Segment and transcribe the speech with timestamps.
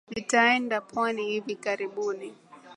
[0.13, 2.33] Nitaenda pwani hivi karibuni